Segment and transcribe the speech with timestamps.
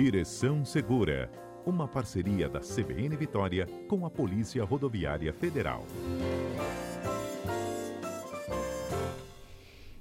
[0.00, 1.28] Direção Segura,
[1.66, 5.84] uma parceria da CBN Vitória com a Polícia Rodoviária Federal.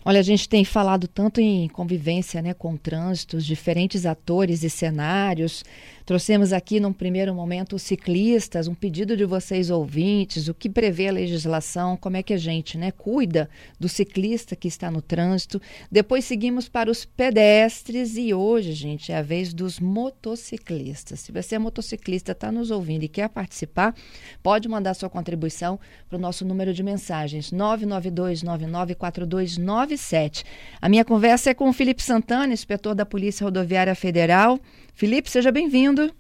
[0.06, 5.66] Olha, a gente tem falado tanto em convivência né, com trânsitos, diferentes atores e cenários.
[6.08, 11.10] Trouxemos aqui, num primeiro momento, os ciclistas, um pedido de vocês ouvintes, o que prevê
[11.10, 15.62] a legislação, como é que a gente né, cuida do ciclista que está no trânsito.
[15.92, 21.20] Depois seguimos para os pedestres e hoje, gente, é a vez dos motociclistas.
[21.20, 23.94] Se você é motociclista, está nos ouvindo e quer participar,
[24.42, 25.78] pode mandar sua contribuição
[26.08, 30.46] para o nosso número de mensagens 992 994297.
[30.82, 34.58] A minha conversa é com o Felipe Santana, inspetor da Polícia Rodoviária Federal.
[34.98, 36.12] Felipe, seja bem-vindo.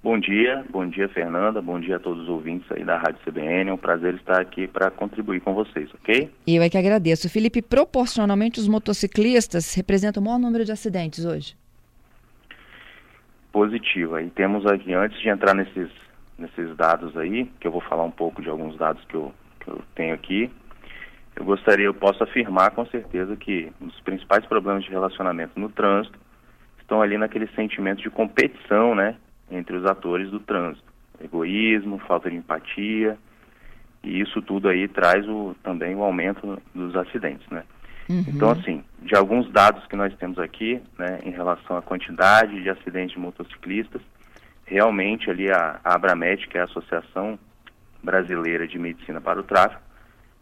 [0.00, 3.68] Bom dia, bom dia Fernanda, bom dia a todos os ouvintes aí da Rádio CBN.
[3.68, 6.30] É um prazer estar aqui para contribuir com vocês, ok?
[6.46, 7.28] Eu é que agradeço.
[7.28, 11.56] Felipe, proporcionalmente os motociclistas representam o maior número de acidentes hoje?
[13.50, 14.14] Positivo.
[14.14, 15.90] Aí temos aqui, antes de entrar nesses,
[16.38, 19.68] nesses dados aí, que eu vou falar um pouco de alguns dados que eu, que
[19.68, 20.48] eu tenho aqui,
[21.34, 25.68] eu gostaria, eu posso afirmar com certeza que um dos principais problemas de relacionamento no
[25.68, 26.16] trânsito
[26.92, 29.16] estão ali naquele sentimento de competição, né,
[29.50, 30.84] entre os atores do trânsito.
[31.24, 33.16] Egoísmo, falta de empatia,
[34.04, 37.64] e isso tudo aí traz o, também o aumento dos acidentes, né.
[38.10, 38.24] Uhum.
[38.28, 42.68] Então, assim, de alguns dados que nós temos aqui, né, em relação à quantidade de
[42.68, 44.02] acidentes de motociclistas,
[44.66, 47.38] realmente ali a, a Abramet, que é a Associação
[48.02, 49.80] Brasileira de Medicina para o Tráfego,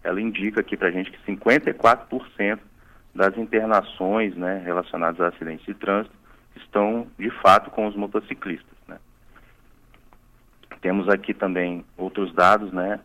[0.02, 2.58] ela indica aqui para a gente que 54%
[3.14, 6.20] das internações né, relacionadas a acidentes de trânsito
[6.56, 8.76] estão de fato com os motociclistas.
[8.86, 8.98] Né?
[10.80, 13.00] Temos aqui também outros dados né,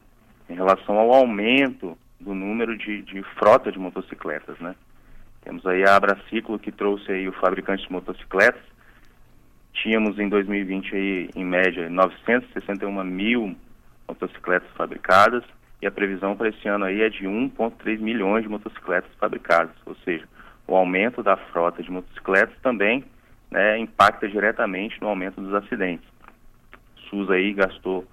[0.49, 4.57] em relação ao aumento do número de, de frota de motocicletas.
[4.59, 4.75] Né?
[5.43, 8.61] Temos aí a Abraciclo que trouxe aí o fabricante de motocicletas.
[9.73, 13.55] Tínhamos em 2020 aí, em média, 961 mil
[14.07, 15.43] motocicletas fabricadas
[15.81, 19.95] e a previsão para esse ano aí é de 1,3 milhões de motocicletas fabricadas, ou
[19.97, 20.25] seja,
[20.67, 23.03] o aumento da frota de motocicletas também
[23.55, 26.05] né, impacta diretamente no aumento dos acidentes.
[26.97, 28.05] O SUS aí gastou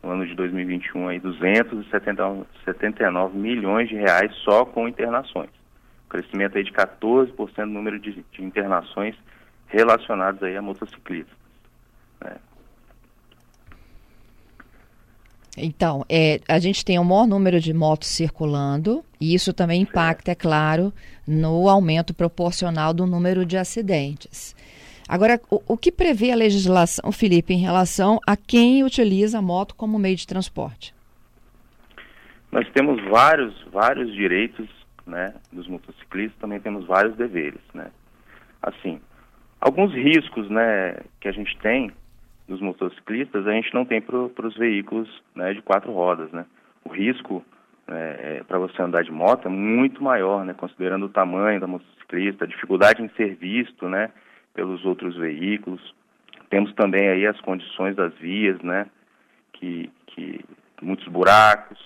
[0.00, 5.50] no ano de 2021 aí 279 milhões de reais só com internações.
[6.08, 9.16] crescimento aí de 14% no número de, de, internações
[9.66, 11.36] relacionadas aí a motociclistas.
[12.20, 12.36] Né.
[15.56, 20.30] Então, é, a gente tem o maior número de motos circulando, e isso também impacta,
[20.30, 20.94] é claro,
[21.26, 24.54] no aumento proporcional do número de acidentes.
[25.08, 29.74] Agora, o, o, que prevê a legislação, Felipe, em relação a quem utiliza a moto
[29.74, 30.94] como meio de transporte?
[32.50, 34.68] Nós temos vários, vários direitos
[35.06, 37.60] né, dos motociclistas, também temos vários deveres.
[37.74, 37.90] Né?
[38.62, 39.00] Assim,
[39.60, 41.90] alguns riscos né, que a gente tem
[42.48, 46.30] dos motociclistas, a gente não tem para os veículos né, de quatro rodas.
[46.32, 46.46] Né?
[46.84, 47.44] O risco
[47.86, 52.44] é, para você andar de moto é muito maior, né, considerando o tamanho da motociclista,
[52.44, 54.10] a dificuldade em ser visto, né,
[54.54, 55.94] pelos outros veículos.
[56.48, 58.86] Temos também aí as condições das vias, né?
[59.52, 60.44] Que, que
[60.80, 61.78] muitos buracos,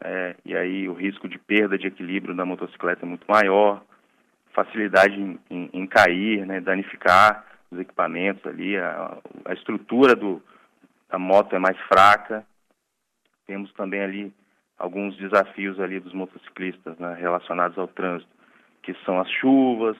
[0.00, 3.82] né, e aí o risco de perda de equilíbrio da motocicleta é muito maior,
[4.52, 10.42] facilidade em, em, em cair, né, danificar os equipamentos ali, a, a estrutura do,
[11.10, 12.44] da moto é mais fraca.
[13.46, 14.32] Temos também ali
[14.78, 18.30] alguns desafios ali dos motociclistas né, relacionados ao trânsito,
[18.82, 19.96] que são as chuvas,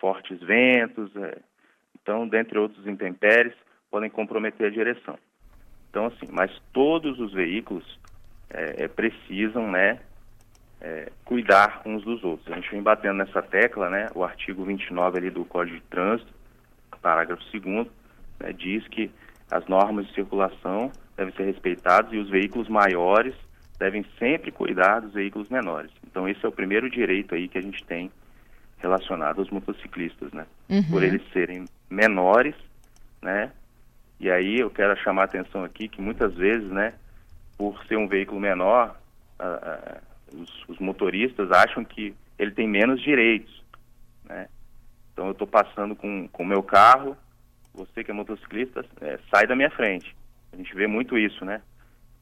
[0.00, 1.38] fortes ventos, é,
[2.00, 3.54] então, dentre outros intempéries,
[3.90, 5.18] podem comprometer a direção.
[5.90, 7.98] Então, assim, mas todos os veículos
[8.50, 10.00] é, é, precisam, né,
[10.80, 12.50] é, cuidar uns dos outros.
[12.50, 16.32] A gente vem batendo nessa tecla, né, o artigo 29 ali do Código de Trânsito,
[17.02, 17.88] parágrafo 2
[18.40, 19.10] né, diz que
[19.50, 23.34] as normas de circulação devem ser respeitadas e os veículos maiores
[23.78, 25.90] devem sempre cuidar dos veículos menores.
[26.06, 28.10] Então, esse é o primeiro direito aí que a gente tem
[28.78, 30.46] relacionado aos motociclistas, né?
[30.68, 30.82] Uhum.
[30.84, 32.54] Por eles serem menores,
[33.20, 33.52] né?
[34.20, 36.94] E aí eu quero chamar a atenção aqui que muitas vezes, né,
[37.56, 38.96] por ser um veículo menor,
[40.32, 43.62] os, os, motoristas acham que ele tem menos direitos,
[44.24, 44.48] né?
[45.12, 47.16] Então eu estou passando com o meu carro,
[47.74, 50.14] você que é motociclista, é, sai da minha frente.
[50.52, 51.60] A gente vê muito isso, né?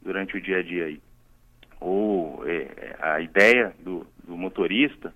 [0.02, 1.00] Durante o dia a dia aí.
[1.80, 5.12] Ou é, a ideia do, do motorista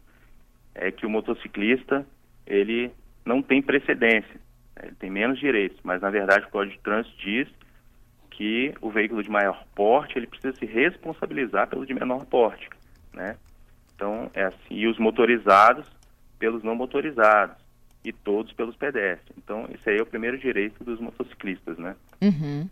[0.75, 2.07] é que o motociclista
[2.47, 2.91] ele
[3.25, 4.41] não tem precedência,
[4.77, 4.85] né?
[4.85, 7.49] ele tem menos direitos, mas na verdade o Código de Trânsito diz
[8.31, 12.69] que o veículo de maior porte ele precisa se responsabilizar pelo de menor porte,
[13.13, 13.37] né?
[13.95, 15.87] Então é assim e os motorizados
[16.39, 17.57] pelos não motorizados.
[18.03, 19.37] e todos pelos pedestres.
[19.37, 21.95] Então, esse aí é o primeiro direito dos motociclistas, né?
[22.23, 22.67] Uhum.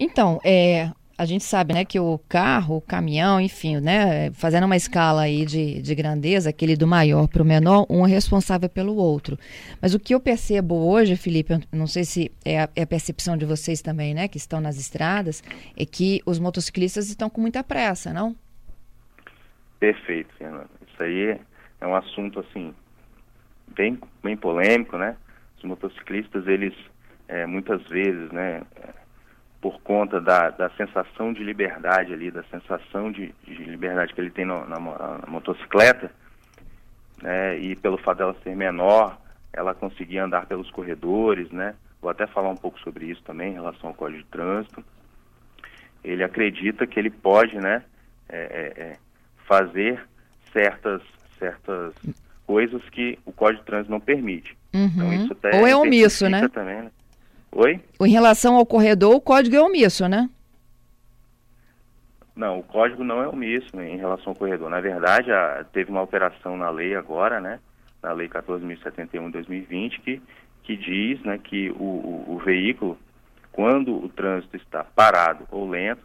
[0.00, 4.76] Então, é, a gente sabe, né, que o carro, o caminhão, enfim, né, fazendo uma
[4.76, 8.94] escala aí de, de grandeza, aquele do maior para o menor, um é responsável pelo
[8.94, 9.36] outro.
[9.82, 13.36] Mas o que eu percebo hoje, Felipe, não sei se é a, é a percepção
[13.36, 15.42] de vocês também, né, que estão nas estradas,
[15.76, 18.36] é que os motociclistas estão com muita pressa, não?
[19.80, 20.70] Perfeito, Fernanda.
[20.86, 21.40] Isso aí
[21.80, 22.72] é um assunto, assim,
[23.74, 25.16] bem, bem polêmico, né?
[25.56, 26.74] Os motociclistas, eles,
[27.26, 28.62] é, muitas vezes, né,
[29.60, 34.30] por conta da, da sensação de liberdade ali, da sensação de, de liberdade que ele
[34.30, 36.10] tem no, na, na, motocicleta,
[37.20, 39.18] né, e pelo fato dela ser menor,
[39.52, 43.54] ela conseguia andar pelos corredores, né, vou até falar um pouco sobre isso também em
[43.54, 44.84] relação ao Código de Trânsito.
[46.04, 47.82] Ele acredita que ele pode, né,
[48.28, 48.96] é, é, é
[49.46, 50.00] fazer
[50.52, 51.02] certas,
[51.38, 51.94] certas
[52.46, 54.56] coisas que o Código de Trânsito não permite.
[54.72, 54.86] Uhum.
[54.86, 56.46] Então, isso até Ou é omisso, né?
[56.48, 56.90] Também, né?
[57.52, 57.80] Oi?
[58.00, 60.28] Em relação ao corredor, o código é omisso, né?
[62.36, 64.70] Não, o código não é omisso em relação ao corredor.
[64.70, 67.58] Na verdade, a, teve uma alteração na lei agora, né?
[68.00, 70.22] Na lei 14.071 de 2020, que,
[70.62, 72.96] que diz né, que o, o, o veículo,
[73.50, 76.02] quando o trânsito está parado ou lento,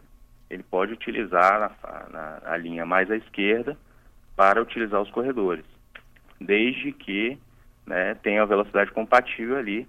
[0.50, 3.76] ele pode utilizar na, na, a linha mais à esquerda
[4.34, 5.64] para utilizar os corredores,
[6.40, 7.38] desde que
[7.86, 9.86] né, tenha a velocidade compatível ali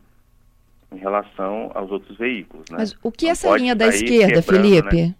[0.92, 2.66] em relação aos outros veículos.
[2.70, 2.78] Né?
[2.80, 5.08] Mas o que é essa linha da esquerda, Felipe?
[5.08, 5.16] Né?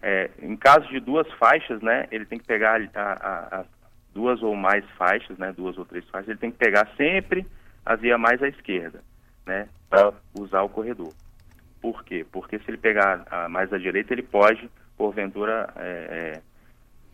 [0.00, 3.64] É, em caso de duas faixas, né, ele tem que pegar a, a, a,
[4.14, 7.44] duas ou mais faixas, né, duas ou três faixas, ele tem que pegar sempre
[7.84, 9.02] a via mais à esquerda,
[9.44, 11.12] né, para usar o corredor.
[11.80, 12.24] Por quê?
[12.30, 16.42] Porque se ele pegar a mais à direita, ele pode, porventura, é, é,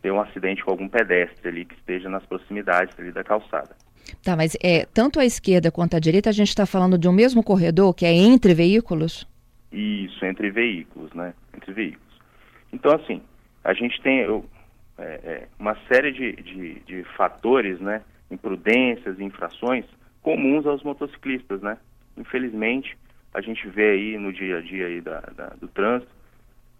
[0.01, 3.75] ter um acidente com algum pedestre ali que esteja nas proximidades ali da calçada.
[4.23, 7.13] Tá, mas é, tanto a esquerda quanto a direita, a gente está falando de um
[7.13, 9.27] mesmo corredor, que é entre veículos?
[9.71, 11.33] Isso, entre veículos, né?
[11.55, 12.05] Entre veículos.
[12.71, 13.21] Então, assim,
[13.63, 14.45] a gente tem eu,
[14.97, 18.01] é, é, uma série de, de, de, fatores, né?
[18.29, 19.85] Imprudências, infrações
[20.21, 21.77] comuns aos motociclistas, né?
[22.17, 22.97] Infelizmente,
[23.33, 26.11] a gente vê aí no dia a dia aí da, da, do trânsito,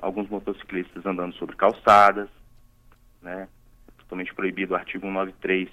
[0.02, 2.30] alguns motociclistas andando sobre calçadas,
[3.22, 3.48] né?
[3.98, 5.70] Totalmente proibido o artigo 193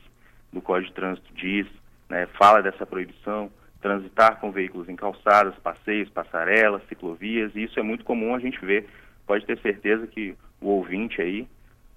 [0.53, 1.67] do Código de Trânsito diz,
[2.09, 3.51] né, fala dessa proibição,
[3.81, 8.65] transitar com veículos em calçadas, passeios, passarelas, ciclovias, e isso é muito comum a gente
[8.65, 8.89] ver.
[9.27, 11.49] Pode ter certeza que o ouvinte aí,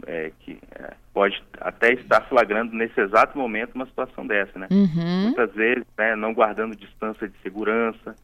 [0.06, 4.68] é, que é, pode até estar flagrando nesse exato momento uma situação dessa, né?
[4.72, 5.24] Uhum.
[5.26, 8.16] Muitas vezes, né, não guardando distância de segurança,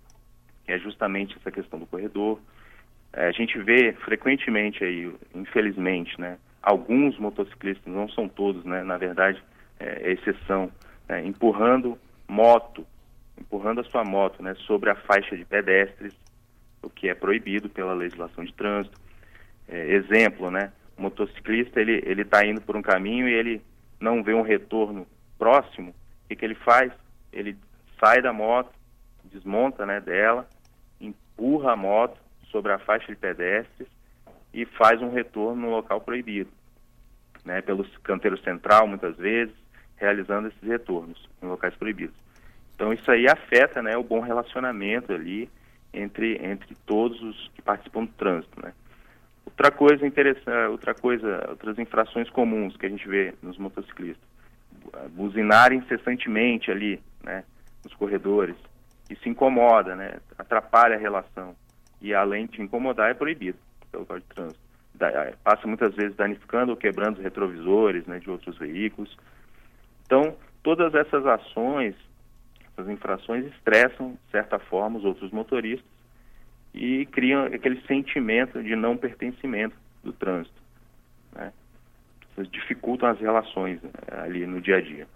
[0.66, 2.40] que é justamente essa questão do corredor.
[3.14, 8.98] É, a gente vê frequentemente aí, infelizmente, né, alguns motociclistas, não são todos, né, na
[8.98, 9.42] verdade,
[9.82, 10.72] é, exceção,
[11.10, 11.98] né, empurrando
[12.28, 12.86] moto,
[13.38, 16.14] empurrando a sua moto né, sobre a faixa de pedestres,
[16.82, 19.00] o que é proibido pela legislação de trânsito.
[19.68, 23.62] É, exemplo, né, o motociclista ele ele está indo por um caminho e ele
[24.00, 25.08] não vê um retorno
[25.38, 26.92] próximo, o que, que ele faz?
[27.34, 27.58] Ele
[28.00, 28.72] sai da moto,
[29.26, 30.48] desmonta né, dela,
[31.00, 32.20] empurra a moto
[32.52, 33.88] sobre a faixa de pedestres
[34.54, 36.52] e faz um retorno no local proibido,
[37.46, 39.61] né, pelo canteiro central muitas vezes,
[40.02, 42.16] realizando esses retornos em locais proibidos.
[42.76, 45.48] Então isso aí afeta né, o bom relacionamento ali
[45.94, 48.60] entre, entre todos os que participam do trânsito.
[48.62, 48.74] Né?
[49.46, 54.28] Outra coisa interessante, outra coisa, outras infrações comuns que a gente vê nos motociclistas,
[55.12, 57.44] buzinar incessantemente ali, né,
[57.84, 58.56] nos corredores,
[59.10, 61.56] isso incomoda, né, atrapalha a relação
[62.02, 63.60] e além de incomodar é proibido
[63.92, 64.62] pelo Código de Trânsito.
[64.96, 69.16] Da, passa muitas vezes danificando ou quebrando os retrovisores né, de outros veículos.
[70.12, 71.96] Então, todas essas ações,
[72.68, 75.90] essas infrações estressam, de certa forma, os outros motoristas
[76.74, 80.62] e criam aquele sentimento de não pertencimento do trânsito.
[81.34, 81.54] Né?
[82.52, 85.08] dificultam as relações né, ali no dia a dia.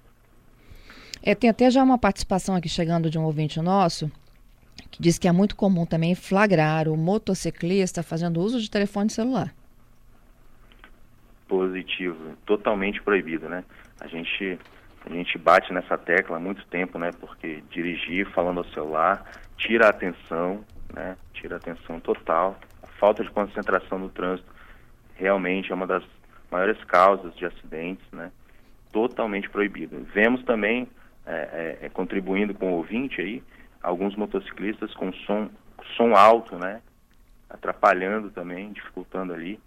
[1.21, 4.09] É, tem até já uma participação aqui chegando de um ouvinte nosso
[4.91, 9.53] que diz que é muito comum também flagrar o motociclista fazendo uso de telefone celular.
[11.49, 13.63] Positivo, totalmente proibido, né?
[13.99, 14.59] A gente
[15.05, 17.12] a gente bate nessa tecla há muito tempo, né?
[17.19, 19.24] Porque dirigir falando ao celular
[19.57, 21.15] tira a atenção, né?
[21.33, 22.57] Tira a atenção total.
[22.81, 24.51] A falta de concentração no trânsito
[25.15, 26.03] realmente é uma das
[26.51, 28.31] maiores causas de acidentes, né?
[28.91, 30.05] Totalmente proibido.
[30.13, 30.88] Vemos também,
[31.25, 33.43] é, é, é contribuindo com o ouvinte aí,
[33.83, 35.50] alguns motociclistas com som,
[35.95, 36.81] som alto, né?
[37.50, 39.59] Atrapalhando também, dificultando ali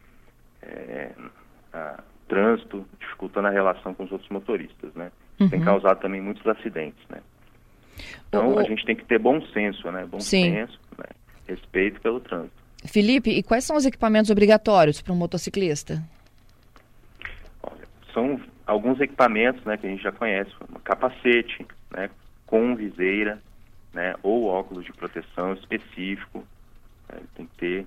[0.62, 1.12] é,
[1.72, 5.10] a, trânsito, dificultando a relação com os outros motoristas, né?
[5.40, 5.48] Uhum.
[5.48, 7.18] tem causado também muitos acidentes, né?
[8.28, 10.06] Então O- a gente tem que ter bom senso, né?
[10.06, 10.52] Bom Sim.
[10.52, 11.04] senso, né?
[11.46, 12.52] respeito pelo trânsito.
[12.84, 16.02] Felipe, e quais são os equipamentos obrigatórios para um motociclista?
[17.62, 20.50] Olha, são alguns equipamentos, né, que a gente já conhece,
[20.84, 22.10] capacete, né,
[22.46, 23.42] com viseira,
[23.92, 26.44] né, ou óculos de proteção específico.
[27.10, 27.86] né, tem que ter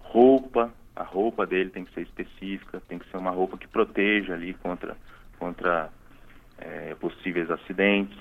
[0.00, 4.32] roupa, a roupa dele tem que ser específica, tem que ser uma roupa que proteja
[4.32, 4.96] ali contra
[5.38, 5.90] contra
[6.64, 8.16] eh, possíveis acidentes.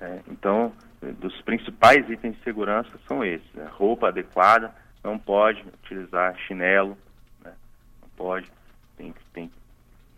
[0.00, 0.22] né.
[0.28, 0.72] então,
[1.18, 6.96] dos principais itens de segurança são esses: né, roupa adequada, não pode utilizar chinelo,
[7.44, 7.52] né,
[8.00, 8.50] não pode,
[8.96, 9.50] tem que tem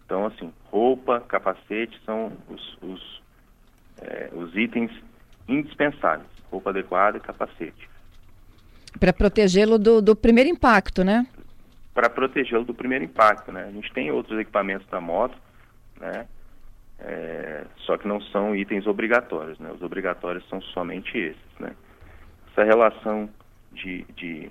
[0.04, 3.23] então, assim, roupa, capacete são os, os,
[4.02, 4.90] eh, os itens
[5.49, 6.28] indispensáveis.
[6.50, 7.88] Roupa adequada e capacete.
[9.00, 11.26] Para protegê-lo do, do primeiro impacto, né?
[11.92, 13.64] Para protegê-lo do primeiro impacto, né?
[13.64, 15.37] A gente tem outros equipamentos da moto,
[15.99, 16.26] né?
[17.00, 19.70] Eh, só que não são itens obrigatórios, né?
[19.72, 21.74] Os obrigatórios são somente esses, né?
[22.52, 23.28] Essa relação
[23.72, 24.50] de, de,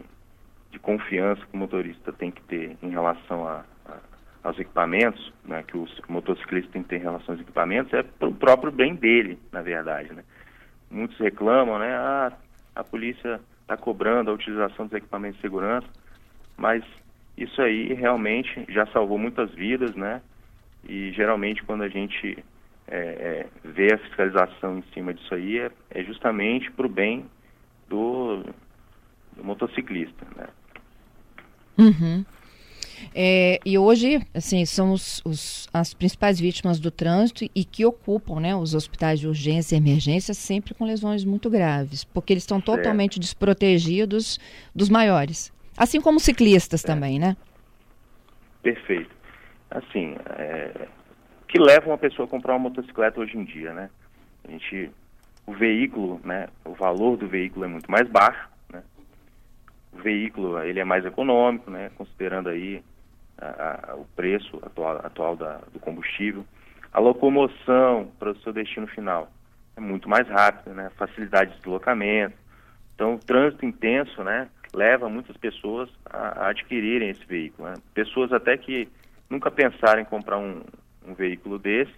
[0.71, 3.99] de confiança que o motorista tem que ter em relação a, a-
[4.43, 8.27] aos equipamentos, né, que o motociclista tem que ter em relação aos equipamentos, é para
[8.27, 10.23] o próprio bem dele, na verdade, né?
[10.91, 12.33] Muitos reclamam, né, ah,
[12.75, 15.87] a polícia está cobrando a utilização dos equipamentos de segurança,
[16.57, 16.83] mas
[17.37, 20.21] isso aí realmente já salvou muitas vidas, né?
[20.87, 22.37] E geralmente quando a gente
[22.87, 27.25] é, é, vê a fiscalização em cima disso aí é, é justamente para o bem
[27.89, 28.43] do,
[29.35, 30.47] do motociclista, né?
[31.77, 32.25] Uhum.
[33.13, 38.39] É, e hoje, assim, são os, os- as principais vítimas do trânsito e que ocupam
[38.39, 42.61] né, os hospitais de urgência e emergência sempre com lesões muito graves, porque eles estão
[42.61, 44.39] totalmente desprotegidos
[44.73, 45.51] dos maiores.
[45.75, 47.35] Assim como ciclistas também, né?
[48.61, 49.09] Perfeito.
[49.73, 50.87] Assim, é,
[51.47, 53.89] que leva uma pessoa a comprar uma motocicleta hoje em dia, né?
[54.47, 54.91] A gente,
[55.47, 56.47] o veículo, né?
[56.63, 58.83] O valor do veículo é muito mais baixo, né?
[59.91, 61.89] O veículo, ele é mais econômico, né?
[61.97, 62.83] Considerando aí
[63.39, 66.45] a- a- o preço atual, atual da- do combustível.
[66.91, 69.27] A locomoção para o seu destino final
[69.75, 70.91] é muito mais rápida, né?
[70.97, 72.35] Facilidade de deslocamento.
[72.93, 77.69] Então, o trânsito intenso, né, leva muitas pessoas a, a adquirirem esse veículo.
[77.69, 77.75] né?
[77.95, 78.87] Pessoas até que
[79.29, 80.61] nunca pensaram em comprar um,
[81.05, 81.93] um veículo desse,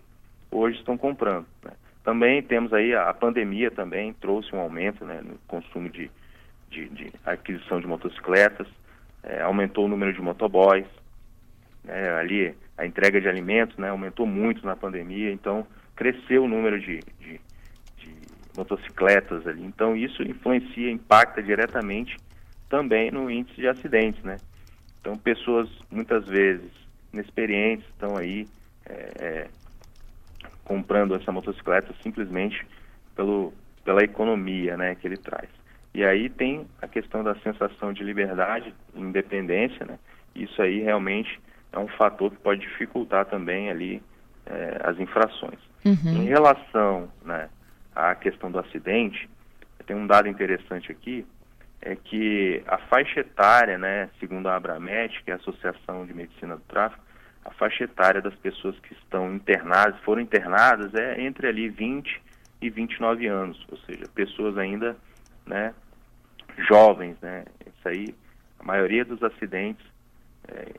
[0.51, 1.46] hoje estão comprando.
[1.63, 1.72] né?
[2.03, 6.10] Também temos aí a, a pandemia também trouxe um aumento né, no consumo de,
[6.70, 8.67] de, de aquisição de motocicletas,
[9.24, 10.86] eh, aumentou o número de motoboys,
[11.84, 15.65] né, ali a entrega de alimentos né, aumentou muito na pandemia, então
[15.96, 17.41] cresceu o número de, de,
[17.98, 18.15] de
[18.55, 19.63] motocicletas ali.
[19.63, 22.17] Então isso influencia, impacta diretamente
[22.70, 24.38] também no índice de acidentes, né?
[25.00, 26.72] Então pessoas muitas vezes
[27.15, 28.48] inexperientes estão aí
[28.86, 29.48] é, é,
[30.63, 32.65] comprando essa motocicleta simplesmente
[33.15, 33.53] pelo,
[33.84, 35.50] pela economia, né, que ele traz.
[35.93, 39.98] E aí tem a questão da sensação de liberdade, independência, né?
[40.36, 41.39] Isso aí realmente
[41.72, 44.03] é um fator que pode dificultar também ali
[44.45, 45.60] eh, as infrações.
[45.86, 46.24] Uhum.
[46.24, 47.48] Em relação né,
[47.95, 49.29] à questão do acidente,
[49.88, 51.25] tem um dado interessante aqui,
[51.85, 56.55] é que a faixa etária, né, segundo a Abramet, que é a Associação de Medicina
[56.55, 57.01] do Tráfico,
[57.45, 62.21] a faixa etária das pessoas que estão internadas, foram internadas, é entre ali 20
[62.59, 64.97] e 29 anos, ou seja, pessoas ainda,
[65.45, 65.75] né,
[66.67, 68.15] jovens, né, isso aí,
[68.59, 69.85] a maioria dos acidentes
[70.47, 70.73] é,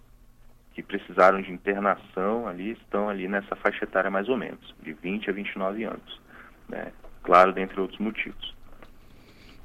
[0.75, 5.30] que precisaram de internação ali estão ali nessa faixa etária mais ou menos, de 20
[5.30, 6.20] a 29 anos,
[6.68, 6.90] né,
[7.22, 8.55] claro, dentre outros motivos.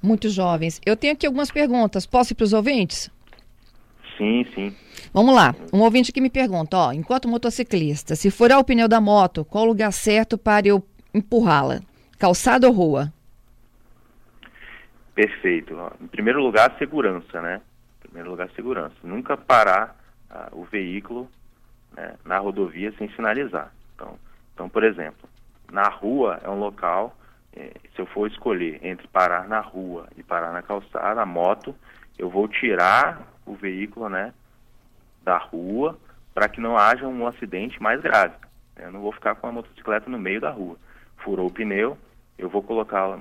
[0.02, 0.82] Muito jovens.
[0.86, 2.06] Eu tenho aqui algumas perguntas.
[2.06, 3.10] Posso ir para os ouvintes?
[4.18, 4.76] Sim, sim.
[5.14, 5.56] Vamos lá.
[5.74, 9.64] Um ouvinte que me pergunta, ó, enquanto motociclista, se furar o pneu da moto, qual
[9.64, 11.82] o lugar certo para eu empurrá-la?
[12.20, 13.12] Calçada ou rua?
[15.16, 15.76] Perfeito.
[16.00, 17.62] Em primeiro lugar, segurança, né?
[17.98, 18.96] Em primeiro lugar, segurança.
[19.04, 19.96] Nunca parar
[20.30, 21.30] ah, o veículo
[21.96, 23.72] né, na rodovia sem sinalizar.
[23.96, 24.18] Então,
[24.54, 25.28] então, por exemplo,
[25.72, 27.16] na rua é um local,
[27.54, 31.76] se eu for escolher entre parar na rua e parar na calçada, a moto,
[32.18, 34.34] eu vou tirar o veículo, né,
[35.24, 35.98] da rua
[36.34, 38.36] para que não haja um acidente mais grave.
[38.78, 40.78] Eu não vou ficar com a motocicleta no meio da rua.
[41.18, 41.98] Furou o pneu,
[42.38, 43.20] eu vou colocá-la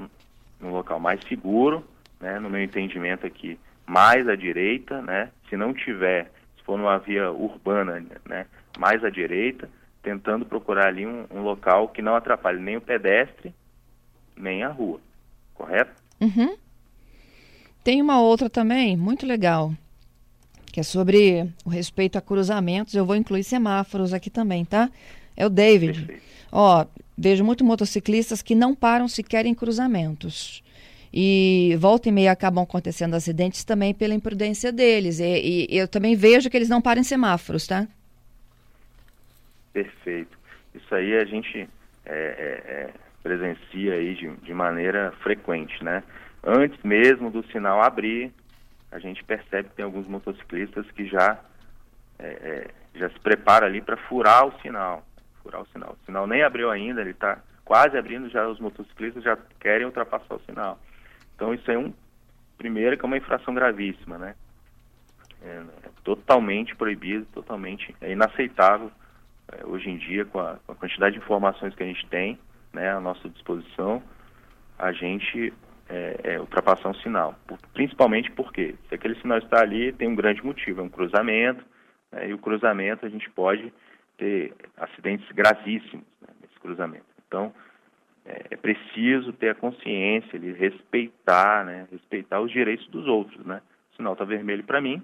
[0.61, 1.85] num local mais seguro,
[2.21, 6.99] né, no meu entendimento aqui, mais à direita, né, se não tiver, se for numa
[6.99, 8.47] via urbana, né,
[8.79, 9.69] mais à direita,
[10.03, 13.55] tentando procurar ali um, um local que não atrapalhe nem o pedestre,
[14.41, 15.01] nem a rua,
[15.55, 15.93] correto?
[16.21, 16.57] Uhum.
[17.83, 19.73] Tem uma outra também, muito legal,
[20.67, 22.95] que é sobre o respeito a cruzamentos.
[22.95, 24.91] Eu vou incluir semáforos aqui também, tá?
[25.37, 25.99] É o David.
[26.01, 26.23] Perfeito.
[26.53, 26.85] Ó,
[27.17, 30.63] vejo muitos motociclistas que não param sequer em cruzamentos.
[31.13, 35.19] E volta e meia acabam acontecendo acidentes também pela imprudência deles.
[35.19, 37.89] E, e eu também vejo que eles não param em semáforos, tá?
[39.73, 40.39] Perfeito.
[40.75, 41.69] Isso aí a gente
[42.07, 42.91] é, é, é,
[43.23, 46.03] presencia aí de, de maneira frequente, né?
[46.43, 48.33] Antes mesmo do sinal abrir,
[48.91, 51.39] a gente percebe que tem alguns motociclistas que já
[52.19, 55.05] é, é, já se prepara ali para furar o sinal,
[55.43, 55.97] furar o sinal.
[56.01, 60.35] O sinal nem abriu ainda, ele está quase abrindo, já os motociclistas já querem ultrapassar
[60.35, 60.79] o sinal.
[61.35, 61.93] Então isso é um
[62.59, 64.35] primeiro que é uma infração gravíssima, né?
[65.43, 68.91] É, é totalmente proibido, totalmente é inaceitável
[69.53, 72.39] é, hoje em dia com a, com a, quantidade de informações que a gente tem,
[72.73, 74.03] né, à nossa disposição,
[74.79, 75.53] a gente
[75.89, 77.35] é, é, ultrapassar um sinal.
[77.47, 81.65] Por, principalmente porque se aquele sinal está ali, tem um grande motivo, é um cruzamento,
[82.13, 83.73] né, e o cruzamento a gente pode
[84.17, 87.07] ter acidentes gravíssimos né, nesse cruzamento.
[87.27, 87.53] Então,
[88.25, 93.61] é, é preciso ter a consciência de respeitar, né, respeitar os direitos dos outros, né.
[93.93, 95.03] O sinal está vermelho para mim,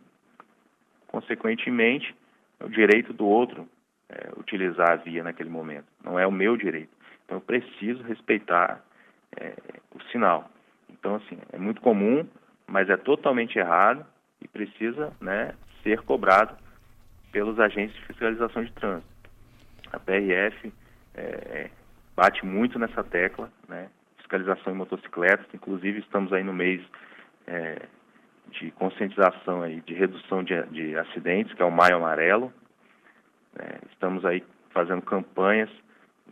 [1.09, 2.15] consequentemente,
[2.61, 3.69] é o direito do outro
[4.09, 5.87] é, utilizar a via naquele momento.
[6.05, 6.96] Não é o meu direito.
[7.27, 8.83] Então, eu preciso respeitar
[9.37, 9.53] é,
[9.95, 10.51] o sinal.
[10.89, 12.27] Então, assim, é muito comum,
[12.67, 14.07] mas é totalmente errado
[14.41, 16.57] e precisa né, ser cobrado
[17.33, 19.09] pelos agentes de fiscalização de trânsito.
[19.93, 20.73] A PRF
[21.15, 21.71] é, é,
[22.17, 23.89] bate muito nessa tecla, né?
[24.17, 26.83] Fiscalização em motocicletas, inclusive estamos aí no mês
[27.47, 27.83] é,
[28.51, 32.53] de conscientização aí, de redução de, de, acidentes, que é o Maio Amarelo.
[33.59, 35.71] É, estamos aí fazendo campanhas.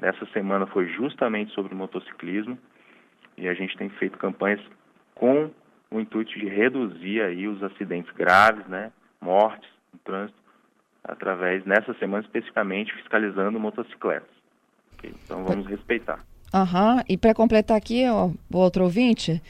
[0.00, 2.58] Nessa semana foi justamente sobre motociclismo
[3.36, 4.60] e a gente tem feito campanhas
[5.14, 5.50] com
[5.90, 10.38] o intuito de reduzir aí os acidentes graves, né, mortes no trânsito,
[11.04, 14.28] através, nessa semana especificamente, fiscalizando motocicletas.
[14.94, 15.12] Okay?
[15.24, 16.18] Então vamos respeitar.
[16.52, 17.02] Aham, uhum.
[17.08, 19.42] e para completar aqui, ó, o outro ouvinte,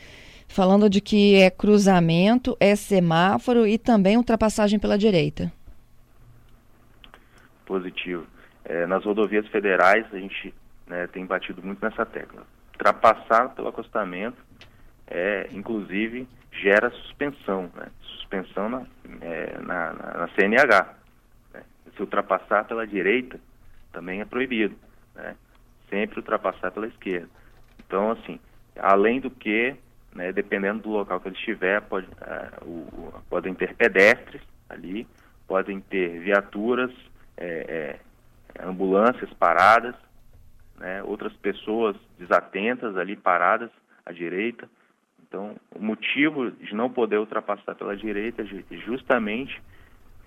[0.48, 5.52] falando de que é cruzamento, é semáforo e também ultrapassagem pela direita.
[7.64, 8.26] Positivo.
[8.64, 10.54] É, nas rodovias federais, a gente
[10.86, 12.42] né, tem batido muito nessa tecla.
[12.72, 14.38] Ultrapassar pelo acostamento,
[15.06, 17.86] é, inclusive, gera suspensão, né?
[18.02, 18.86] suspensão na,
[19.20, 21.04] é, na, na, na CNH
[21.94, 23.38] se ultrapassar pela direita,
[23.92, 24.76] também é proibido,
[25.14, 25.36] né?
[25.88, 27.28] Sempre ultrapassar pela esquerda.
[27.78, 28.40] Então, assim,
[28.76, 29.76] além do que,
[30.14, 35.06] né, dependendo do local que ele estiver, pode, uh, o, podem ter pedestres ali,
[35.46, 36.90] podem ter viaturas,
[37.36, 38.00] é, é,
[38.60, 39.94] ambulâncias paradas,
[40.78, 43.70] né, outras pessoas desatentas ali paradas
[44.04, 44.68] à direita.
[45.26, 49.60] Então, o motivo de não poder ultrapassar pela direita justamente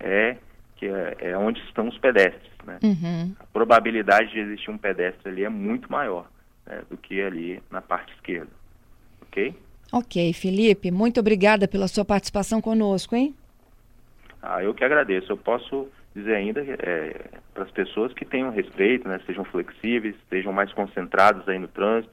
[0.00, 0.36] é
[0.76, 2.52] que é, é onde estão os pedestres.
[2.64, 2.78] Né?
[2.82, 3.34] Uhum.
[3.40, 6.28] A probabilidade de existir um pedestre ali é muito maior
[6.66, 8.50] né, do que ali na parte esquerda.
[9.22, 9.54] Ok?
[9.92, 13.34] Ok, Felipe, muito obrigada pela sua participação conosco, hein?
[14.42, 15.32] Ah, eu que agradeço.
[15.32, 15.88] Eu posso
[16.18, 21.48] dizer ainda é, para as pessoas que tenham respeito, né, sejam flexíveis, estejam mais concentrados
[21.48, 22.12] aí no trânsito,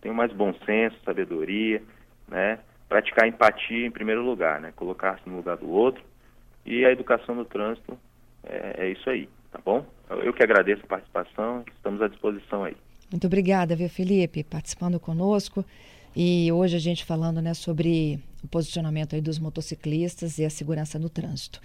[0.00, 1.82] tenham mais bom senso, sabedoria,
[2.28, 6.02] né, praticar empatia em primeiro lugar, né, colocar-se no lugar do outro
[6.64, 7.98] e a educação do trânsito
[8.42, 9.86] é, é isso aí, tá bom?
[10.22, 12.76] Eu que agradeço a participação, estamos à disposição aí.
[13.10, 15.64] Muito obrigada, viu, Felipe, participando conosco.
[16.16, 20.98] E hoje a gente falando né, sobre o posicionamento aí dos motociclistas e a segurança
[20.98, 21.60] no trânsito.